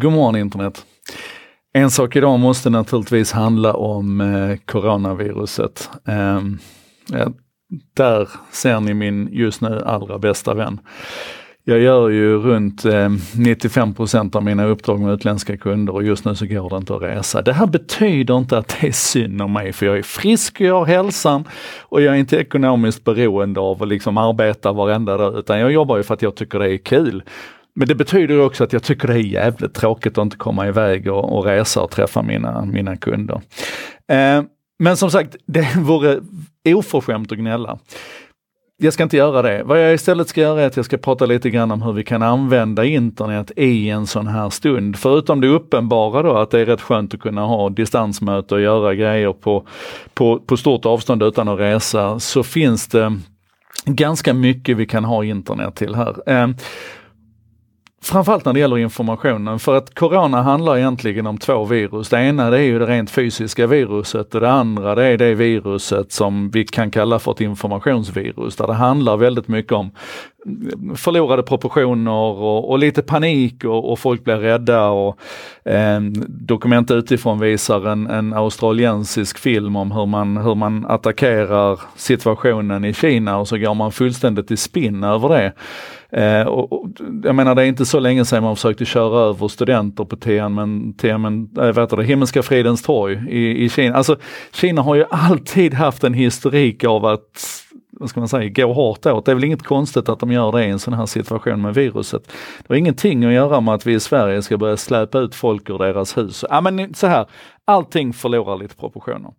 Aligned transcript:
God 0.00 0.12
morgon 0.12 0.36
internet! 0.36 0.84
En 1.72 1.90
sak 1.90 2.16
idag 2.16 2.40
måste 2.40 2.70
naturligtvis 2.70 3.32
handla 3.32 3.74
om 3.74 4.20
eh, 4.20 4.56
coronaviruset. 4.64 5.90
Eh, 6.08 6.42
där 7.96 8.28
ser 8.50 8.80
ni 8.80 8.94
min 8.94 9.28
just 9.32 9.60
nu 9.60 9.82
allra 9.86 10.18
bästa 10.18 10.54
vän. 10.54 10.80
Jag 11.64 11.78
gör 11.78 12.08
ju 12.08 12.38
runt 12.38 12.84
eh, 12.84 12.90
95% 12.90 14.36
av 14.36 14.44
mina 14.44 14.64
uppdrag 14.64 15.00
med 15.00 15.14
utländska 15.14 15.56
kunder 15.56 15.94
och 15.94 16.02
just 16.02 16.24
nu 16.24 16.34
så 16.34 16.46
går 16.46 16.70
det 16.70 16.76
inte 16.76 16.94
att 16.94 17.02
resa. 17.02 17.42
Det 17.42 17.52
här 17.52 17.66
betyder 17.66 18.38
inte 18.38 18.58
att 18.58 18.76
det 18.80 18.86
är 18.86 18.92
synd 18.92 19.42
om 19.42 19.52
mig 19.52 19.72
för 19.72 19.86
jag 19.86 19.98
är 19.98 20.02
frisk 20.02 20.54
och 20.60 20.66
jag 20.66 20.74
har 20.74 20.86
hälsan 20.86 21.44
och 21.80 22.02
jag 22.02 22.14
är 22.14 22.18
inte 22.18 22.36
ekonomiskt 22.36 23.04
beroende 23.04 23.60
av 23.60 23.82
att 23.82 23.88
liksom 23.88 24.18
arbeta 24.18 24.72
varenda 24.72 25.16
dag 25.16 25.38
utan 25.38 25.58
jag 25.58 25.72
jobbar 25.72 25.96
ju 25.96 26.02
för 26.02 26.14
att 26.14 26.22
jag 26.22 26.34
tycker 26.34 26.58
det 26.58 26.74
är 26.74 26.78
kul. 26.78 27.22
Men 27.78 27.88
det 27.88 27.94
betyder 27.94 28.40
också 28.40 28.64
att 28.64 28.72
jag 28.72 28.82
tycker 28.82 29.08
det 29.08 29.14
är 29.14 29.18
jävligt 29.18 29.74
tråkigt 29.74 30.18
att 30.18 30.22
inte 30.22 30.36
komma 30.36 30.68
iväg 30.68 31.12
och, 31.12 31.38
och 31.38 31.44
resa 31.44 31.82
och 31.82 31.90
träffa 31.90 32.22
mina, 32.22 32.64
mina 32.64 32.96
kunder. 32.96 33.40
Eh, 34.08 34.42
men 34.78 34.96
som 34.96 35.10
sagt, 35.10 35.36
det 35.46 35.76
vore 35.76 36.20
oförskämt 36.64 37.32
att 37.32 37.38
gnälla. 37.38 37.78
Jag 38.76 38.92
ska 38.92 39.02
inte 39.02 39.16
göra 39.16 39.42
det. 39.42 39.62
Vad 39.64 39.84
jag 39.84 39.94
istället 39.94 40.28
ska 40.28 40.40
göra 40.40 40.62
är 40.62 40.66
att 40.66 40.76
jag 40.76 40.84
ska 40.84 40.96
prata 40.96 41.26
lite 41.26 41.50
grann 41.50 41.70
om 41.70 41.82
hur 41.82 41.92
vi 41.92 42.04
kan 42.04 42.22
använda 42.22 42.84
internet 42.84 43.50
i 43.56 43.90
en 43.90 44.06
sån 44.06 44.26
här 44.26 44.50
stund. 44.50 44.96
Förutom 44.96 45.40
det 45.40 45.48
uppenbara 45.48 46.22
då 46.22 46.36
att 46.36 46.50
det 46.50 46.60
är 46.60 46.66
rätt 46.66 46.80
skönt 46.80 47.14
att 47.14 47.20
kunna 47.20 47.46
ha 47.46 47.68
distansmöte 47.68 48.54
och 48.54 48.60
göra 48.60 48.94
grejer 48.94 49.32
på, 49.32 49.66
på, 50.14 50.38
på 50.38 50.56
stort 50.56 50.86
avstånd 50.86 51.22
utan 51.22 51.48
att 51.48 51.58
resa, 51.58 52.20
så 52.20 52.42
finns 52.42 52.88
det 52.88 53.18
ganska 53.84 54.34
mycket 54.34 54.76
vi 54.76 54.86
kan 54.86 55.04
ha 55.04 55.24
internet 55.24 55.76
till 55.76 55.94
här. 55.94 56.30
Eh, 56.30 56.48
Framförallt 58.02 58.44
när 58.44 58.52
det 58.52 58.60
gäller 58.60 58.78
informationen, 58.78 59.58
för 59.58 59.76
att 59.76 59.94
corona 59.94 60.42
handlar 60.42 60.76
egentligen 60.76 61.26
om 61.26 61.38
två 61.38 61.64
virus. 61.64 62.08
Det 62.08 62.20
ena 62.20 62.50
det 62.50 62.58
är 62.58 62.62
ju 62.62 62.78
det 62.78 62.86
rent 62.86 63.10
fysiska 63.10 63.66
viruset 63.66 64.34
och 64.34 64.40
det 64.40 64.50
andra 64.50 64.94
det 64.94 65.04
är 65.04 65.18
det 65.18 65.34
viruset 65.34 66.12
som 66.12 66.50
vi 66.50 66.64
kan 66.64 66.90
kalla 66.90 67.18
för 67.18 67.32
ett 67.32 67.40
informationsvirus, 67.40 68.56
där 68.56 68.66
det 68.66 68.74
handlar 68.74 69.16
väldigt 69.16 69.48
mycket 69.48 69.72
om 69.72 69.90
förlorade 70.96 71.42
proportioner 71.42 72.12
och, 72.12 72.70
och 72.70 72.78
lite 72.78 73.02
panik 73.02 73.64
och, 73.64 73.92
och, 73.92 73.98
folk 73.98 74.24
blir 74.24 74.36
rädda 74.36 74.88
och 74.88 75.18
eh, 75.64 76.00
dokument 76.28 76.90
utifrån 76.90 77.40
visar 77.40 77.86
en, 77.86 78.06
en 78.06 78.34
australiensisk 78.34 79.38
film 79.38 79.76
om 79.76 79.92
hur 79.92 80.06
man, 80.06 80.36
hur 80.36 80.54
man 80.54 80.86
attackerar 80.86 81.80
situationen 81.96 82.84
i 82.84 82.94
Kina 82.94 83.38
och 83.38 83.48
så 83.48 83.58
går 83.58 83.74
man 83.74 83.92
fullständigt 83.92 84.50
i 84.50 84.56
spinn 84.56 85.04
över 85.04 85.28
det. 85.28 85.52
Eh, 86.12 86.42
och, 86.42 86.72
och, 86.72 86.88
jag 87.24 87.34
menar 87.34 87.54
det 87.54 87.62
är 87.62 87.66
inte 87.66 87.86
så 87.86 88.00
länge 88.00 88.24
sedan 88.24 88.42
man 88.42 88.56
försökte 88.56 88.84
köra 88.84 89.20
över 89.20 89.48
studenter 89.48 90.04
på 90.04 90.16
Tianmen, 90.16 90.94
Tianmen 90.94 91.48
äh, 91.58 91.64
eh, 91.64 91.72
vet 91.72 91.90
det, 91.90 92.04
Himmelska 92.04 92.42
fridens 92.42 92.82
torg 92.82 93.22
i, 93.28 93.64
i 93.64 93.68
Kina. 93.68 93.96
Alltså 93.96 94.16
Kina 94.52 94.82
har 94.82 94.94
ju 94.94 95.04
alltid 95.10 95.74
haft 95.74 96.04
en 96.04 96.14
historik 96.14 96.84
av 96.84 97.04
att 97.04 97.64
vad 98.00 98.10
ska 98.10 98.20
man 98.20 98.28
säga, 98.28 98.48
gå 98.48 98.72
hårt 98.72 99.06
åt. 99.06 99.24
Det 99.24 99.30
är 99.30 99.34
väl 99.34 99.44
inget 99.44 99.62
konstigt 99.62 100.08
att 100.08 100.20
de 100.20 100.32
gör 100.32 100.52
det 100.52 100.64
i 100.64 100.70
en 100.70 100.78
sån 100.78 100.94
här 100.94 101.06
situation 101.06 101.62
med 101.62 101.74
viruset. 101.74 102.26
Det 102.58 102.68
har 102.68 102.76
ingenting 102.76 103.24
att 103.24 103.32
göra 103.32 103.60
med 103.60 103.74
att 103.74 103.86
vi 103.86 103.94
i 103.94 104.00
Sverige 104.00 104.42
ska 104.42 104.56
börja 104.56 104.76
släpa 104.76 105.18
ut 105.18 105.34
folk 105.34 105.70
ur 105.70 105.78
deras 105.78 106.16
hus. 106.16 106.44
Ja 106.50 106.60
men 106.60 106.94
så 106.94 107.06
här, 107.06 107.26
allting 107.64 108.12
förlorar 108.12 108.56
lite 108.56 108.76
proportioner. 108.76 109.32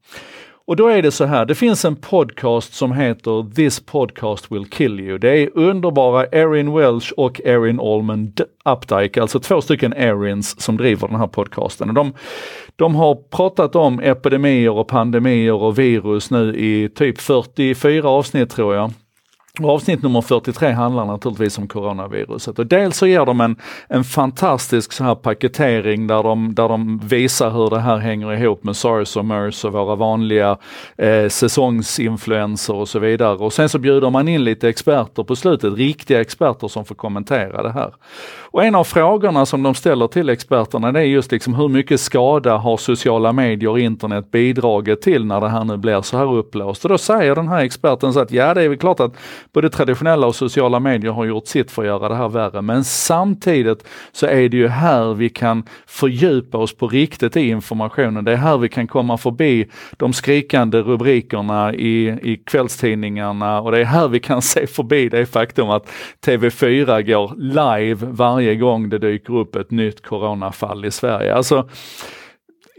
Och 0.70 0.76
då 0.76 0.88
är 0.88 1.02
det 1.02 1.12
så 1.12 1.26
här, 1.26 1.46
det 1.46 1.56
finns 1.56 1.86
en 1.86 1.96
podcast 1.96 2.74
som 2.74 2.92
heter 2.92 3.54
This 3.56 3.80
podcast 3.80 4.52
will 4.52 4.66
kill 4.70 5.00
you. 5.00 5.18
Det 5.18 5.30
är 5.30 5.50
underbara 5.54 6.26
Erin 6.26 6.74
Welsh 6.74 7.14
och 7.18 7.42
Erin 7.46 7.80
Allman 7.80 8.34
Updike, 8.66 9.22
alltså 9.22 9.40
två 9.40 9.62
stycken 9.62 9.94
Erins 9.94 10.62
som 10.62 10.78
driver 10.78 11.08
den 11.08 11.20
här 11.20 11.28
podcasten. 11.28 11.90
Och 11.90 11.96
de, 11.96 12.14
de 12.76 12.96
har 12.96 13.16
pratat 13.16 13.76
om 13.76 14.00
epidemier 14.00 14.72
och 14.72 14.88
pandemier 14.88 15.54
och 15.54 15.80
virus 15.80 16.32
nu 16.32 16.56
i 16.56 16.90
typ 16.90 17.22
44 17.22 18.10
avsnitt 18.10 18.50
tror 18.50 18.76
jag. 18.76 18.92
Avsnitt 19.66 20.04
nummer 20.04 20.22
43 20.22 20.72
handlar 20.72 21.06
naturligtvis 21.06 21.58
om 21.58 21.68
coronaviruset 21.68 22.60
och 22.60 22.68
dels 22.68 22.98
så 22.98 23.08
ger 23.08 23.26
de 23.26 23.42
en, 23.42 23.56
en 23.88 24.04
fantastisk 24.04 24.92
så 24.92 25.04
här 25.04 25.16
paketering 25.16 26.08
där 26.08 26.24
de, 26.24 26.56
där 26.56 26.70
de 26.70 26.98
visar 26.98 27.52
hur 27.52 27.70
det 27.70 27.80
här 27.80 27.98
hänger 27.98 28.34
ihop 28.34 28.64
med 28.64 28.76
sars 28.76 29.18
och 29.18 29.26
mers 29.26 29.66
och 29.66 29.74
våra 29.74 29.96
vanliga 29.96 30.58
eh, 30.98 31.28
säsongsinfluenser 31.28 32.74
och 32.74 32.90
så 32.90 33.00
vidare. 33.00 33.36
Och 33.36 33.54
sen 33.54 33.70
så 33.70 33.80
bjuder 33.80 34.10
man 34.10 34.28
in 34.28 34.44
lite 34.44 34.70
experter 34.70 35.24
på 35.24 35.36
slutet, 35.36 35.74
riktiga 35.74 36.22
experter 36.22 36.68
som 36.68 36.86
får 36.86 36.96
kommentera 36.96 37.64
det 37.64 37.72
här. 37.72 37.94
Och 38.52 38.64
en 38.64 38.76
av 38.76 38.84
frågorna 38.84 39.46
som 39.46 39.64
de 39.64 39.76
ställer 39.76 40.08
till 40.08 40.30
experterna 40.30 40.92
det 40.92 41.00
är 41.00 41.04
just 41.04 41.32
liksom 41.32 41.54
hur 41.56 41.68
mycket 41.68 42.00
skada 42.00 42.58
har 42.58 42.78
sociala 42.78 43.32
medier 43.32 43.70
och 43.70 43.80
internet 43.80 44.32
bidragit 44.32 45.02
till 45.02 45.26
när 45.26 45.42
det 45.42 45.50
här 45.50 45.64
nu 45.64 45.78
blir 45.78 46.02
så 46.02 46.18
här 46.18 46.34
uppblåst? 46.34 46.86
Och 46.86 46.90
då 46.90 46.98
säger 46.98 47.36
den 47.36 47.48
här 47.48 47.60
experten 47.64 48.14
så 48.14 48.20
att 48.20 48.32
ja, 48.32 48.54
det 48.54 48.62
är 48.62 48.70
väl 48.70 48.78
klart 48.78 49.00
att 49.00 49.14
både 49.54 49.70
traditionella 49.70 50.28
och 50.28 50.36
sociala 50.36 50.80
medier 50.80 51.12
har 51.12 51.26
gjort 51.26 51.48
sitt 51.48 51.72
för 51.72 51.82
att 51.82 51.88
göra 51.88 52.10
det 52.10 52.16
här 52.16 52.30
värre. 52.30 52.62
Men 52.62 52.84
samtidigt 52.84 53.88
så 54.12 54.26
är 54.26 54.50
det 54.50 54.58
ju 54.58 54.68
här 54.68 55.14
vi 55.14 55.30
kan 55.30 55.64
fördjupa 55.88 56.58
oss 56.58 56.78
på 56.78 56.88
riktigt 56.88 57.38
i 57.38 57.50
informationen. 57.50 58.26
Det 58.26 58.32
är 58.32 58.36
här 58.36 58.58
vi 58.58 58.70
kan 58.70 58.88
komma 58.88 59.18
förbi 59.18 59.70
de 59.98 60.14
skrikande 60.14 60.78
rubrikerna 60.78 61.74
i, 61.74 62.08
i 62.08 62.42
kvällstidningarna 62.46 63.62
och 63.62 63.72
det 63.72 63.80
är 63.80 63.86
här 63.86 64.08
vi 64.08 64.20
kan 64.20 64.42
se 64.42 64.68
förbi 64.68 65.10
det 65.10 65.26
faktum 65.26 65.70
att 65.70 65.92
TV4 66.26 67.02
går 67.02 67.34
live 67.38 68.08
varje 68.12 68.56
gång 68.56 68.90
det 68.90 68.98
dyker 69.00 69.38
upp 69.38 69.56
ett 69.56 69.72
nytt 69.72 70.02
coronafall 70.04 70.86
i 70.86 70.92
Sverige. 70.92 71.36
Alltså, 71.36 71.70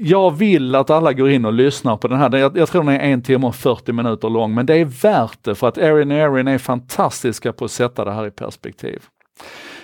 jag 0.03 0.31
vill 0.31 0.75
att 0.75 0.91
alla 0.91 1.12
går 1.12 1.31
in 1.31 1.44
och 1.44 1.53
lyssnar 1.53 1.97
på 1.97 2.09
den 2.09 2.19
här. 2.19 2.37
Jag, 2.37 2.56
jag 2.56 2.69
tror 2.69 2.84
den 2.84 2.94
är 2.94 2.99
en 2.99 3.22
timme 3.22 3.47
och 3.47 3.55
40 3.55 3.93
minuter 3.93 4.31
lång, 4.31 4.55
men 4.55 4.66
det 4.66 4.75
är 4.75 4.84
värt 4.84 5.38
det 5.43 5.55
för 5.55 5.69
att 5.69 5.78
Erin 5.78 6.11
och 6.11 6.16
Erin 6.19 6.49
är 6.49 6.59
fantastiska 6.59 7.53
på 7.53 7.65
att 7.65 7.71
sätta 7.71 8.05
det 8.05 8.12
här 8.12 8.27
i 8.27 8.31
perspektiv. 8.31 9.03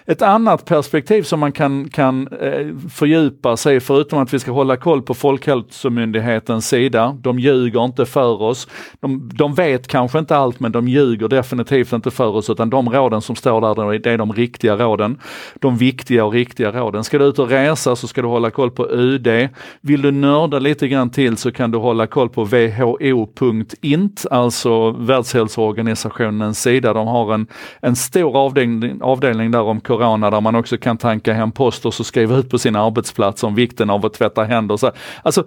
Ett 0.08 0.22
annat 0.22 0.64
perspektiv 0.64 1.22
som 1.22 1.40
man 1.40 1.52
kan, 1.52 1.88
kan 1.88 2.28
eh, 2.28 2.66
fördjupa 2.90 3.56
sig 3.56 3.80
förutom 3.80 4.18
att 4.18 4.34
vi 4.34 4.38
ska 4.38 4.50
hålla 4.50 4.76
koll 4.76 5.02
på 5.02 5.14
Folkhälsomyndighetens 5.14 6.68
sida. 6.68 7.16
De 7.20 7.38
ljuger 7.38 7.84
inte 7.84 8.06
för 8.06 8.42
oss. 8.42 8.68
De, 9.00 9.30
de 9.34 9.54
vet 9.54 9.88
kanske 9.88 10.18
inte 10.18 10.36
allt 10.36 10.60
men 10.60 10.72
de 10.72 10.88
ljuger 10.88 11.28
definitivt 11.28 11.92
inte 11.92 12.10
för 12.10 12.26
oss 12.26 12.50
utan 12.50 12.70
de 12.70 12.88
råden 12.88 13.20
som 13.20 13.36
står 13.36 13.60
där 13.60 13.98
det 13.98 14.10
är 14.10 14.18
de 14.18 14.32
riktiga 14.32 14.76
råden. 14.76 15.18
De 15.54 15.76
viktiga 15.76 16.24
och 16.24 16.32
riktiga 16.32 16.72
råden. 16.72 17.04
Ska 17.04 17.18
du 17.18 17.24
ut 17.24 17.38
och 17.38 17.48
resa 17.48 17.96
så 17.96 18.08
ska 18.08 18.22
du 18.22 18.28
hålla 18.28 18.50
koll 18.50 18.70
på 18.70 18.88
UD. 18.90 19.48
Vill 19.80 20.02
du 20.02 20.10
nörda 20.10 20.58
lite 20.58 20.88
grann 20.88 21.10
till 21.10 21.36
så 21.36 21.52
kan 21.52 21.70
du 21.70 21.78
hålla 21.78 22.06
koll 22.06 22.28
på 22.28 22.44
who.int, 22.44 24.26
alltså 24.30 24.90
Världshälsoorganisationens 24.90 26.62
sida. 26.62 26.92
De 26.92 27.06
har 27.06 27.34
en, 27.34 27.46
en 27.80 27.96
stor 27.96 28.36
avdelning, 28.36 29.02
avdelning 29.02 29.50
där 29.50 29.62
om 29.62 29.80
corona 29.96 30.30
där 30.30 30.40
man 30.40 30.54
också 30.54 30.76
kan 30.76 30.96
tanka 30.96 31.32
hem 31.32 31.52
post 31.52 31.86
och 31.86 31.94
skriva 31.94 32.36
ut 32.36 32.50
på 32.50 32.58
sin 32.58 32.76
arbetsplats 32.76 33.42
om 33.42 33.54
vikten 33.54 33.90
av 33.90 34.06
att 34.06 34.14
tvätta 34.14 34.44
händer. 34.44 34.76
Så, 34.76 34.92
alltså 35.22 35.44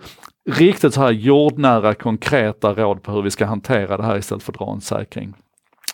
riktigt 0.49 0.93
så 0.93 1.01
här 1.01 1.11
jordnära 1.11 1.93
konkreta 1.93 2.73
råd 2.73 3.03
på 3.03 3.11
hur 3.11 3.21
vi 3.21 3.31
ska 3.31 3.45
hantera 3.45 3.97
det 3.97 4.03
här 4.03 4.17
istället 4.17 4.43
för 4.43 4.51
att 4.51 4.59
dra 4.59 4.71
en 4.73 4.81
säkring. 4.81 5.33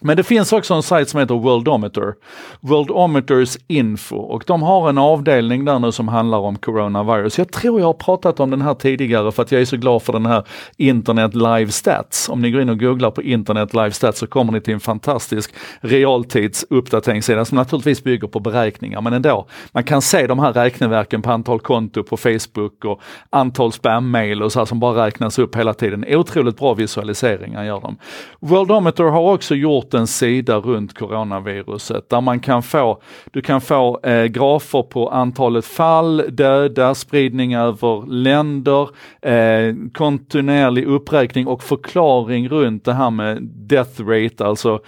Men 0.01 0.17
det 0.17 0.23
finns 0.23 0.53
också 0.53 0.73
en 0.73 0.83
sajt 0.83 1.09
som 1.09 1.19
heter 1.19 1.35
Worldometer, 1.35 2.13
Worldometers 2.59 3.57
info 3.67 4.15
och 4.15 4.43
de 4.47 4.63
har 4.63 4.89
en 4.89 4.97
avdelning 4.97 5.65
där 5.65 5.79
nu 5.79 5.91
som 5.91 6.07
handlar 6.07 6.37
om 6.37 6.55
coronavirus. 6.55 7.37
Jag 7.37 7.51
tror 7.51 7.79
jag 7.79 7.87
har 7.87 7.93
pratat 7.93 8.39
om 8.39 8.49
den 8.49 8.61
här 8.61 8.73
tidigare 8.73 9.31
för 9.31 9.43
att 9.43 9.51
jag 9.51 9.61
är 9.61 9.65
så 9.65 9.77
glad 9.77 10.01
för 10.01 10.13
den 10.13 10.25
här 10.25 10.43
internet 10.77 11.35
live 11.35 11.71
stats. 11.71 12.29
Om 12.29 12.41
ni 12.41 12.51
går 12.51 12.61
in 12.61 12.69
och 12.69 12.79
googlar 12.79 13.11
på 13.11 13.21
internet 13.21 13.73
live 13.73 13.91
stats 13.91 14.19
så 14.19 14.27
kommer 14.27 14.53
ni 14.53 14.61
till 14.61 14.73
en 14.73 14.79
fantastisk 14.79 15.53
realtidsuppdateringssida 15.81 17.45
som 17.45 17.55
naturligtvis 17.55 18.03
bygger 18.03 18.27
på 18.27 18.39
beräkningar 18.39 19.01
men 19.01 19.13
ändå. 19.13 19.47
Man 19.71 19.83
kan 19.83 20.01
se 20.01 20.27
de 20.27 20.39
här 20.39 20.53
räkneverken 20.53 21.21
på 21.21 21.31
antal 21.31 21.59
konto 21.59 22.03
på 22.03 22.17
Facebook 22.17 22.85
och 22.85 23.01
antal 23.29 23.71
spam-mail 23.71 24.43
och 24.43 24.51
så 24.51 24.59
här 24.59 24.65
som 24.65 24.79
bara 24.79 25.05
räknas 25.05 25.39
upp 25.39 25.55
hela 25.55 25.73
tiden. 25.73 26.05
Otroligt 26.07 26.57
bra 26.57 26.73
visualiseringar 26.73 27.63
gör 27.63 27.81
de. 27.81 27.97
Worldometer 28.39 29.03
har 29.03 29.33
också 29.33 29.55
gjort 29.55 29.84
gjort 29.85 29.93
en 29.93 30.07
sida 30.07 30.57
runt 30.57 30.93
coronaviruset 30.93 32.09
där 32.09 32.21
man 32.21 32.39
kan 32.39 32.63
få, 32.63 33.01
du 33.31 33.41
kan 33.41 33.61
få 33.61 33.99
eh, 34.03 34.25
grafer 34.25 34.83
på 34.83 35.09
antalet 35.09 35.65
fall, 35.65 36.23
döda, 36.29 36.95
spridning 36.95 37.55
över 37.55 38.05
länder, 38.07 38.89
eh, 39.21 39.75
kontinuerlig 39.93 40.85
uppräkning 40.85 41.47
och 41.47 41.63
förklaring 41.63 42.49
runt 42.49 42.85
det 42.85 42.93
här 42.93 43.11
med 43.11 43.43
death 43.43 44.01
rate, 44.01 44.45
alltså 44.45 44.79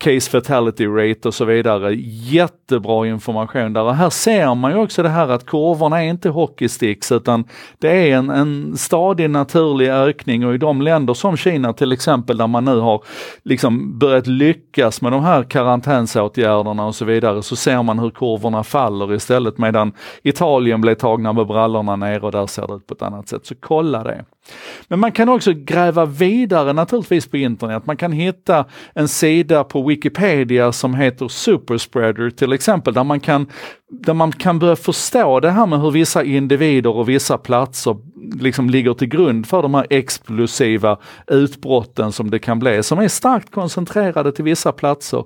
case 0.00 0.30
fatality 0.30 0.86
rate 0.86 1.28
och 1.28 1.34
så 1.34 1.44
vidare. 1.44 1.94
Jättebra 1.94 3.06
information 3.06 3.72
där 3.72 3.82
och 3.82 3.94
här 3.94 4.10
ser 4.10 4.54
man 4.54 4.72
ju 4.72 4.78
också 4.78 5.02
det 5.02 5.08
här 5.08 5.28
att 5.28 5.46
kurvorna 5.46 6.04
är 6.04 6.08
inte 6.08 6.28
hockeysticks 6.28 7.12
utan 7.12 7.44
det 7.78 7.88
är 7.88 8.16
en, 8.16 8.30
en 8.30 8.76
stadig 8.76 9.30
naturlig 9.30 9.88
ökning 9.88 10.46
och 10.46 10.54
i 10.54 10.58
de 10.58 10.82
länder 10.82 11.14
som 11.14 11.36
Kina 11.36 11.72
till 11.72 11.92
exempel 11.92 12.36
där 12.36 12.46
man 12.46 12.64
nu 12.64 12.78
har 12.78 13.02
liksom 13.42 13.98
börjat 13.98 14.26
lyckas 14.26 15.02
med 15.02 15.12
de 15.12 15.22
här 15.22 15.42
karantänsåtgärderna 15.42 16.86
och 16.86 16.94
så 16.94 17.04
vidare 17.04 17.42
så 17.42 17.56
ser 17.56 17.82
man 17.82 17.98
hur 17.98 18.10
kurvorna 18.10 18.64
faller 18.64 19.14
istället 19.14 19.58
medan 19.58 19.92
Italien 20.22 20.80
blev 20.80 20.94
tagna 20.94 21.32
med 21.32 21.46
brallorna 21.46 21.96
ner 21.96 22.24
och 22.24 22.32
där 22.32 22.46
ser 22.46 22.66
det 22.66 22.74
ut 22.74 22.86
på 22.86 22.94
ett 22.94 23.02
annat 23.02 23.28
sätt. 23.28 23.46
Så 23.46 23.54
kolla 23.60 24.04
det. 24.04 24.24
Men 24.88 25.00
man 25.00 25.12
kan 25.12 25.28
också 25.28 25.52
gräva 25.52 26.06
vidare 26.06 26.72
naturligtvis 26.72 27.26
på 27.26 27.36
internet. 27.36 27.86
Man 27.86 27.96
kan 27.96 28.12
hitta 28.12 28.64
en 28.94 29.08
sida 29.08 29.64
på 29.64 29.89
Wikipedia 29.90 30.72
som 30.72 30.94
heter 30.94 31.28
Superspreader 31.28 32.30
till 32.30 32.52
exempel, 32.52 32.94
där 32.94 33.04
man 33.04 33.20
kan 33.20 33.46
där 33.90 34.14
man 34.14 34.32
kan 34.32 34.58
börja 34.58 34.76
förstå 34.76 35.40
det 35.40 35.50
här 35.50 35.66
med 35.66 35.80
hur 35.80 35.90
vissa 35.90 36.24
individer 36.24 36.96
och 36.96 37.08
vissa 37.08 37.38
platser 37.38 37.96
liksom 38.40 38.70
ligger 38.70 38.94
till 38.94 39.08
grund 39.08 39.46
för 39.46 39.62
de 39.62 39.74
här 39.74 39.86
explosiva 39.90 40.98
utbrotten 41.26 42.12
som 42.12 42.30
det 42.30 42.38
kan 42.38 42.58
bli, 42.58 42.82
som 42.82 42.98
är 42.98 43.08
starkt 43.08 43.50
koncentrerade 43.50 44.32
till 44.32 44.44
vissa 44.44 44.72
platser. 44.72 45.24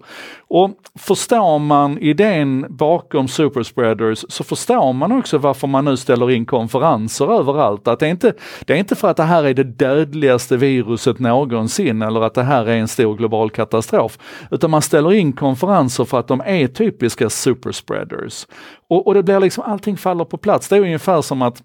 Och 0.49 0.71
förstår 0.99 1.59
man 1.59 1.99
idén 1.99 2.67
bakom 2.69 3.29
superspreaders 3.29 4.25
så 4.29 4.45
förstår 4.45 4.93
man 4.93 5.13
också 5.13 5.39
varför 5.39 5.67
man 5.67 5.85
nu 5.85 5.97
ställer 5.97 6.31
in 6.31 6.47
konferenser 6.47 7.39
överallt. 7.39 7.89
Att 7.89 8.01
det, 8.01 8.07
är 8.07 8.11
inte, 8.11 8.35
det 8.65 8.73
är 8.73 8.77
inte 8.77 8.95
för 8.95 9.09
att 9.09 9.17
det 9.17 9.23
här 9.23 9.45
är 9.45 9.55
det 9.55 9.65
dödligaste 9.65 10.57
viruset 10.57 11.19
någonsin 11.19 12.03
eller 12.03 12.21
att 12.21 12.35
det 12.35 12.43
här 12.43 12.67
är 12.67 12.77
en 12.77 12.89
stor 12.89 13.17
global 13.17 13.51
katastrof, 13.51 14.19
utan 14.51 14.71
man 14.71 14.83
ställer 14.83 15.13
in 15.13 15.33
konferenser 15.33 16.05
för 16.05 16.19
att 16.19 16.29
de 16.29 16.43
är 16.47 16.67
typiska 16.67 17.31
superspreaders. 17.31 18.47
Och, 18.89 19.07
och 19.07 19.15
det 19.15 19.23
blir 19.23 19.41
liksom, 19.41 19.65
allting 19.67 19.97
faller 19.97 20.25
på 20.25 20.37
plats. 20.37 20.69
Det 20.69 20.77
är 20.77 20.81
ungefär 20.81 21.23
som 21.23 21.43
att 21.43 21.63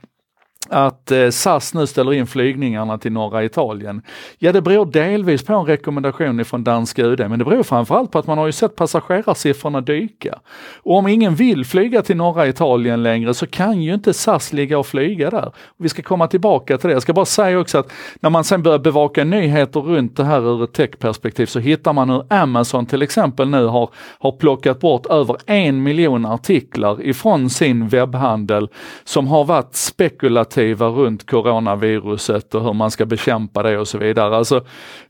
att 0.70 1.12
eh, 1.12 1.30
SAS 1.30 1.74
nu 1.74 1.88
ställer 1.88 2.14
in 2.14 2.28
flygningarna 2.28 2.98
till 2.98 3.12
norra 3.12 3.44
Italien. 3.44 4.02
Ja, 4.38 4.52
det 4.52 4.62
beror 4.62 4.86
delvis 4.86 5.46
på 5.46 5.54
en 5.54 5.66
rekommendation 5.66 6.46
från 6.46 6.64
danska 6.64 7.06
UD, 7.06 7.20
men 7.20 7.40
det 7.40 7.46
beror 7.46 7.64
framförallt 7.64 8.12
på 8.12 8.20
att 8.20 8.28
man 8.28 8.38
har 8.38 8.46
ju 8.46 8.52
sett 8.52 8.76
passagerarsiffrorna 8.76 9.82
dyka. 9.82 10.40
Och 10.84 10.96
om 10.96 11.08
ingen 11.08 11.36
vill 11.36 11.66
flyga 11.66 12.02
till 12.02 12.18
norra 12.18 12.48
Italien 12.48 13.04
längre 13.04 13.34
så 13.34 13.48
kan 13.48 13.82
ju 13.82 13.94
inte 13.94 14.14
SAS 14.14 14.54
ligga 14.54 14.80
och 14.80 14.88
flyga 14.88 15.30
där. 15.30 15.52
Vi 15.78 15.90
ska 15.90 16.02
komma 16.02 16.28
tillbaka 16.28 16.78
till 16.78 16.88
det. 16.88 16.94
Jag 16.94 17.02
ska 17.02 17.14
bara 17.14 17.26
säga 17.26 17.60
också 17.60 17.78
att 17.78 17.92
när 18.20 18.30
man 18.30 18.44
sen 18.44 18.64
börjar 18.64 18.80
bevaka 18.80 19.24
nyheter 19.24 19.80
runt 19.80 20.18
det 20.18 20.24
här 20.24 20.42
ur 20.42 20.64
ett 20.64 20.74
techperspektiv 20.74 21.46
så 21.46 21.60
hittar 21.60 21.94
man 21.94 22.10
hur 22.10 22.24
Amazon 22.30 22.86
till 22.86 23.02
exempel 23.02 23.50
nu 23.50 23.66
har, 23.66 23.90
har 24.20 24.32
plockat 24.32 24.80
bort 24.80 25.06
över 25.06 25.38
en 25.46 25.84
miljon 25.84 26.26
artiklar 26.26 27.02
ifrån 27.02 27.50
sin 27.50 27.88
webbhandel 27.88 28.70
som 29.04 29.28
har 29.28 29.46
varit 29.46 29.76
spekulativa 29.76 30.59
narrativa 30.60 30.88
runt 30.88 31.30
coronaviruset 31.30 32.56
och 32.56 32.64
hur 32.64 32.74
man 32.74 32.92
ska 32.92 33.06
bekämpa 33.06 33.64
det 33.64 33.78
och 33.78 33.88
så 33.88 33.98
vidare. 33.98 34.38
Alltså, 34.38 34.66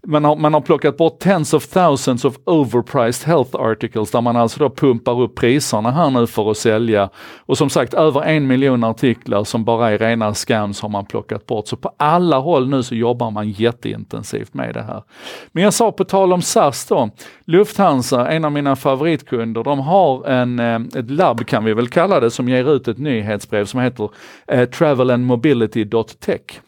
man, 0.08 0.26
har, 0.26 0.36
man 0.36 0.54
har 0.54 0.62
plockat 0.62 0.98
bort 0.98 1.20
tens 1.20 1.54
of 1.54 1.68
thousands 1.68 2.26
of 2.26 2.36
overpriced 2.46 3.28
health 3.28 3.56
articles 3.56 4.12
där 4.12 4.22
man 4.22 4.36
alltså 4.36 4.60
då 4.60 4.70
pumpar 4.70 5.22
upp 5.22 5.36
priserna 5.36 5.92
här 5.92 6.10
nu 6.10 6.28
för 6.28 6.52
att 6.52 6.58
sälja. 6.58 7.10
Och 7.46 7.58
som 7.58 7.70
sagt 7.70 7.94
över 7.94 8.22
en 8.22 8.48
miljon 8.48 8.84
artiklar 8.84 9.44
som 9.44 9.64
bara 9.66 9.90
är 9.90 9.98
rena 9.98 10.34
scams 10.34 10.82
har 10.82 10.90
man 10.90 11.06
plockat 11.06 11.46
bort. 11.46 11.68
Så 11.68 11.78
på 11.78 11.92
alla 11.98 12.38
håll 12.38 12.70
nu 12.70 12.84
så 12.84 12.96
jobbar 12.96 13.32
man 13.32 13.50
jätteintensivt 13.50 14.54
med 14.54 14.74
det 14.74 14.82
här. 14.84 15.04
Men 15.52 15.64
jag 15.64 15.74
sa 15.74 15.92
på 15.92 16.04
tal 16.04 16.34
om 16.34 16.42
SAS 16.42 16.86
då, 16.86 17.10
Lufthansa, 17.46 18.28
en 18.30 18.46
av 18.46 18.52
mina 18.52 18.76
favoritkunder, 18.76 19.64
de 19.64 19.80
har 19.80 20.28
en, 20.28 20.60
eh, 20.60 21.00
ett 21.00 21.12
labb 21.12 21.46
kan 21.46 21.64
vi 21.64 21.74
väl 21.74 21.88
kalla 21.88 22.20
det, 22.20 22.32
som 22.32 22.50
ger 22.50 22.76
ut 22.76 22.88
ett 22.88 22.98
nyhetsbrev 22.98 23.66
som 23.66 23.80
heter 23.80 24.10
eh, 24.48 24.70
Travel 24.70 25.12
and 25.12 25.26
mobility.tech. 25.40 26.62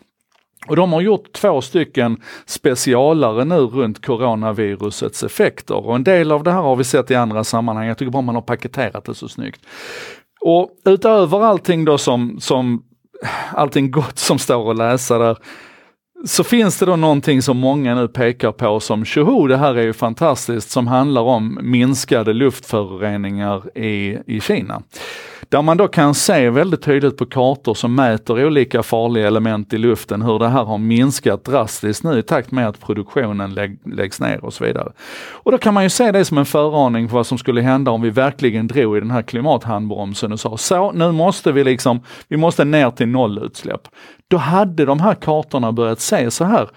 Och 0.67 0.75
de 0.75 0.93
har 0.93 1.01
gjort 1.01 1.33
två 1.33 1.61
stycken 1.61 2.21
specialare 2.45 3.45
nu 3.45 3.55
runt 3.55 4.05
coronavirusets 4.05 5.23
effekter 5.23 5.85
och 5.85 5.95
en 5.95 6.03
del 6.03 6.31
av 6.31 6.43
det 6.43 6.51
här 6.51 6.61
har 6.61 6.75
vi 6.75 6.83
sett 6.83 7.11
i 7.11 7.15
andra 7.15 7.43
sammanhang. 7.43 7.87
Jag 7.87 7.97
tycker 7.97 8.11
bara 8.11 8.21
man 8.21 8.35
har 8.35 8.41
paketerat 8.41 9.05
det 9.05 9.15
så 9.15 9.27
snyggt. 9.27 9.65
Och 10.41 10.69
utöver 10.85 11.41
allting 11.41 11.85
då 11.85 11.97
som, 11.97 12.39
som 12.39 12.83
allting 13.51 13.91
gott 13.91 14.19
som 14.19 14.39
står 14.39 14.71
att 14.71 14.77
läsa 14.77 15.17
där 15.17 15.37
så 16.25 16.43
finns 16.43 16.79
det 16.79 16.85
då 16.85 16.95
någonting 16.95 17.41
som 17.41 17.57
många 17.57 17.95
nu 17.95 18.07
pekar 18.07 18.51
på 18.51 18.79
som 18.79 19.05
tjoho, 19.05 19.47
det 19.47 19.57
här 19.57 19.75
är 19.75 19.81
ju 19.81 19.93
fantastiskt, 19.93 20.69
som 20.69 20.87
handlar 20.87 21.21
om 21.21 21.59
minskade 21.61 22.33
luftföroreningar 22.33 23.77
i, 23.77 24.17
i 24.25 24.41
Kina. 24.41 24.81
Där 25.51 25.61
man 25.61 25.77
då 25.77 25.87
kan 25.87 26.13
se 26.13 26.49
väldigt 26.49 26.81
tydligt 26.81 27.17
på 27.17 27.25
kartor 27.25 27.73
som 27.73 27.95
mäter 27.95 28.45
olika 28.45 28.83
farliga 28.83 29.27
element 29.27 29.73
i 29.73 29.77
luften 29.77 30.21
hur 30.21 30.39
det 30.39 30.47
här 30.47 30.63
har 30.63 30.77
minskat 30.77 31.43
drastiskt 31.43 32.03
nu 32.03 32.19
i 32.19 32.23
takt 32.23 32.51
med 32.51 32.67
att 32.67 32.79
produktionen 32.79 33.53
lägg, 33.53 33.79
läggs 33.85 34.19
ner 34.19 34.45
och 34.45 34.53
så 34.53 34.63
vidare. 34.63 34.91
Och 35.31 35.51
då 35.51 35.57
kan 35.57 35.73
man 35.73 35.83
ju 35.83 35.89
se 35.89 36.11
det 36.11 36.25
som 36.25 36.37
en 36.37 36.45
föraning 36.45 37.07
på 37.07 37.15
vad 37.15 37.27
som 37.27 37.37
skulle 37.37 37.61
hända 37.61 37.91
om 37.91 38.01
vi 38.01 38.09
verkligen 38.09 38.67
drog 38.67 38.97
i 38.97 38.99
den 38.99 39.11
här 39.11 39.21
klimathandbromsen 39.21 40.31
och 40.31 40.39
sa 40.39 40.57
så, 40.57 40.91
nu 40.91 41.11
måste 41.11 41.51
vi 41.51 41.63
liksom, 41.63 41.99
vi 42.27 42.37
måste 42.37 42.65
ner 42.65 42.91
till 42.91 43.07
nollutsläpp. 43.07 43.81
Då 44.27 44.37
hade 44.37 44.85
de 44.85 44.99
här 44.99 45.15
kartorna 45.15 45.71
börjat 45.71 45.99
se 45.99 46.31
så 46.31 46.43
här 46.43 46.69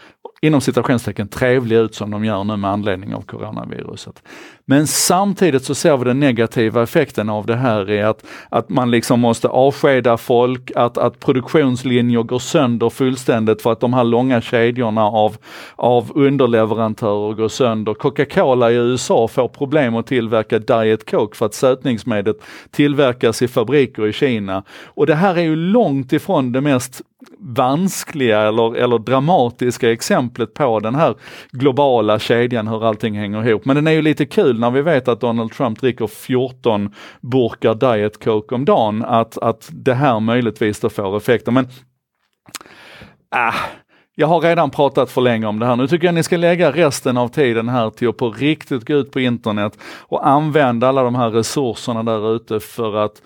inom 0.44 0.60
citationstecken 0.60 1.28
trevliga 1.28 1.80
ut 1.80 1.94
som 1.94 2.10
de 2.10 2.24
gör 2.24 2.44
nu 2.44 2.56
med 2.56 2.70
anledning 2.70 3.14
av 3.14 3.20
coronaviruset. 3.20 4.22
Men 4.66 4.86
samtidigt 4.86 5.64
så 5.64 5.74
ser 5.74 5.96
vi 5.96 6.04
den 6.04 6.20
negativa 6.20 6.82
effekten 6.82 7.30
av 7.30 7.46
det 7.46 7.56
här 7.56 7.90
i 7.90 8.02
att, 8.02 8.24
att 8.48 8.68
man 8.68 8.90
liksom 8.90 9.20
måste 9.20 9.48
avskeda 9.48 10.16
folk, 10.16 10.72
att, 10.76 10.98
att 10.98 11.20
produktionslinjer 11.20 12.22
går 12.22 12.38
sönder 12.38 12.90
fullständigt 12.90 13.62
för 13.62 13.72
att 13.72 13.80
de 13.80 13.94
här 13.94 14.04
långa 14.04 14.40
kedjorna 14.40 15.02
av, 15.04 15.36
av 15.76 16.12
underleverantörer 16.14 17.34
går 17.34 17.48
sönder. 17.48 17.94
Coca-Cola 17.94 18.70
i 18.70 18.74
USA 18.74 19.28
får 19.28 19.48
problem 19.48 19.96
att 19.96 20.06
tillverka 20.06 20.58
Diet 20.58 21.10
Coke 21.10 21.36
för 21.36 21.46
att 21.46 21.54
sötningsmedlet 21.54 22.36
tillverkas 22.70 23.42
i 23.42 23.48
fabriker 23.48 24.06
i 24.06 24.12
Kina. 24.12 24.62
Och 24.84 25.06
det 25.06 25.14
här 25.14 25.36
är 25.36 25.42
ju 25.42 25.56
långt 25.56 26.12
ifrån 26.12 26.52
det 26.52 26.60
mest 26.60 27.02
vanskliga 27.38 28.40
eller, 28.40 28.76
eller 28.76 28.98
dramatiska 28.98 29.92
exemplet 29.92 30.54
på 30.54 30.80
den 30.80 30.94
här 30.94 31.14
globala 31.50 32.18
kedjan, 32.18 32.68
hur 32.68 32.84
allting 32.84 33.18
hänger 33.18 33.48
ihop. 33.48 33.64
Men 33.64 33.76
den 33.76 33.86
är 33.86 33.92
ju 33.92 34.02
lite 34.02 34.26
kul 34.26 34.60
när 34.60 34.70
vi 34.70 34.82
vet 34.82 35.08
att 35.08 35.20
Donald 35.20 35.52
Trump 35.52 35.80
dricker 35.80 36.06
14 36.06 36.94
burkar 37.20 37.74
Diet 37.74 38.24
Coke 38.24 38.54
om 38.54 38.64
dagen, 38.64 39.04
att, 39.04 39.38
att 39.38 39.68
det 39.72 39.94
här 39.94 40.20
möjligtvis 40.20 40.80
då 40.80 40.88
får 40.90 41.16
effekter. 41.16 41.52
Men 41.52 41.64
äh, 43.34 43.54
jag 44.16 44.26
har 44.26 44.40
redan 44.40 44.70
pratat 44.70 45.10
för 45.10 45.20
länge 45.20 45.46
om 45.46 45.58
det 45.58 45.66
här. 45.66 45.76
Nu 45.76 45.86
tycker 45.86 46.06
jag 46.06 46.14
ni 46.14 46.22
ska 46.22 46.36
lägga 46.36 46.72
resten 46.72 47.16
av 47.16 47.28
tiden 47.28 47.68
här 47.68 47.90
till 47.90 48.08
att 48.08 48.16
på 48.16 48.30
riktigt 48.30 48.88
gå 48.88 48.94
ut 48.94 49.12
på 49.12 49.20
internet 49.20 49.78
och 50.00 50.28
använda 50.28 50.88
alla 50.88 51.02
de 51.02 51.14
här 51.14 51.30
resurserna 51.30 52.02
där 52.02 52.36
ute 52.36 52.60
för 52.60 52.96
att 52.96 53.22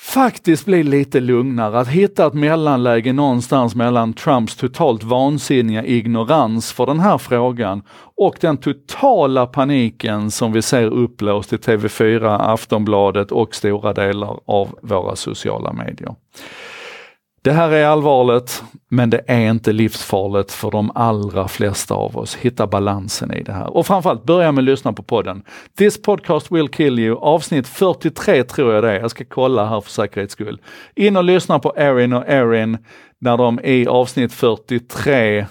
faktiskt 0.00 0.64
bli 0.64 0.82
lite 0.82 1.20
lugnare, 1.20 1.78
att 1.78 1.88
hitta 1.88 2.26
ett 2.26 2.34
mellanläge 2.34 3.12
någonstans 3.12 3.74
mellan 3.74 4.12
Trumps 4.12 4.56
totalt 4.56 5.02
vansinniga 5.02 5.84
ignorans 5.84 6.72
för 6.72 6.86
den 6.86 7.00
här 7.00 7.18
frågan 7.18 7.82
och 8.16 8.36
den 8.40 8.56
totala 8.56 9.46
paniken 9.46 10.30
som 10.30 10.52
vi 10.52 10.62
ser 10.62 10.86
upplöst 10.86 11.52
i 11.52 11.56
TV4, 11.56 12.52
Aftonbladet 12.52 13.32
och 13.32 13.54
stora 13.54 13.92
delar 13.92 14.40
av 14.46 14.78
våra 14.82 15.16
sociala 15.16 15.72
medier. 15.72 16.14
Det 17.42 17.52
här 17.52 17.70
är 17.70 17.86
allvarligt, 17.86 18.62
men 18.88 19.10
det 19.10 19.20
är 19.26 19.50
inte 19.50 19.72
livsfarligt 19.72 20.52
för 20.52 20.70
de 20.70 20.90
allra 20.94 21.48
flesta 21.48 21.94
av 21.94 22.16
oss. 22.16 22.34
Hitta 22.34 22.66
balansen 22.66 23.34
i 23.34 23.42
det 23.42 23.52
här. 23.52 23.76
Och 23.76 23.86
framförallt, 23.86 24.24
börja 24.24 24.52
med 24.52 24.62
att 24.62 24.66
lyssna 24.66 24.92
på 24.92 25.02
podden. 25.02 25.42
This 25.78 26.02
podcast 26.02 26.52
will 26.52 26.68
kill 26.68 26.98
you, 26.98 27.16
avsnitt 27.16 27.68
43 27.68 28.44
tror 28.44 28.74
jag 28.74 28.84
det 28.84 28.90
är. 28.90 29.00
Jag 29.00 29.10
ska 29.10 29.24
kolla 29.24 29.66
här 29.66 29.80
för 29.80 29.90
säkerhets 29.90 30.32
skull. 30.32 30.60
In 30.94 31.16
och 31.16 31.24
lyssna 31.24 31.58
på 31.58 31.72
Erin 31.76 32.12
och 32.12 32.24
Erin 32.28 32.78
när 33.18 33.36
de 33.36 33.60
i 33.60 33.86
avsnitt 33.86 34.32
43 34.32 35.46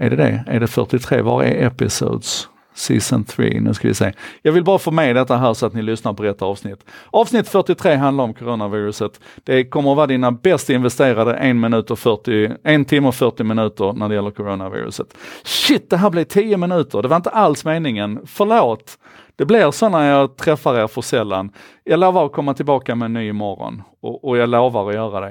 är 0.00 0.10
det 0.10 0.16
det? 0.16 0.44
Är 0.46 0.60
det 0.60 0.66
43? 0.66 1.22
Var 1.22 1.42
är 1.42 1.66
episodes? 1.66 2.48
Season 2.78 3.24
3. 3.24 3.60
Nu 3.60 3.74
ska 3.74 3.88
vi 3.88 3.94
se. 3.94 4.12
Jag 4.42 4.52
vill 4.52 4.64
bara 4.64 4.78
få 4.78 4.90
med 4.90 5.16
detta 5.16 5.36
här 5.36 5.54
så 5.54 5.66
att 5.66 5.74
ni 5.74 5.82
lyssnar 5.82 6.12
på 6.12 6.22
rätt 6.22 6.42
avsnitt. 6.42 6.84
Avsnitt 7.10 7.48
43 7.48 7.94
handlar 7.94 8.24
om 8.24 8.34
coronaviruset. 8.34 9.20
Det 9.44 9.64
kommer 9.64 9.90
att 9.90 9.96
vara 9.96 10.06
dina 10.06 10.30
bäst 10.32 10.70
investerade 10.70 11.34
1 11.34 11.56
minut 11.56 11.90
och 11.90 11.98
40, 11.98 12.50
1 12.64 12.88
timme 12.88 13.08
och 13.08 13.14
40 13.14 13.44
minuter 13.44 13.92
när 13.92 14.08
det 14.08 14.14
gäller 14.14 14.30
coronaviruset. 14.30 15.06
Shit, 15.44 15.90
det 15.90 15.96
här 15.96 16.10
blev 16.10 16.24
10 16.24 16.56
minuter. 16.56 17.02
Det 17.02 17.08
var 17.08 17.16
inte 17.16 17.30
alls 17.30 17.64
meningen. 17.64 18.20
Förlåt. 18.26 18.98
Det 19.36 19.44
blir 19.44 19.70
så 19.70 19.88
när 19.88 20.10
jag 20.10 20.36
träffar 20.36 20.74
er 20.74 20.86
för 20.86 21.02
sällan. 21.02 21.52
Jag 21.84 22.00
lovar 22.00 22.26
att 22.26 22.32
komma 22.32 22.54
tillbaka 22.54 22.94
med 22.94 23.06
en 23.06 23.12
ny 23.12 23.28
imorgon 23.28 23.82
och, 24.00 24.24
och 24.24 24.36
jag 24.36 24.48
lovar 24.48 24.88
att 24.88 24.94
göra 24.94 25.20
det. 25.20 25.26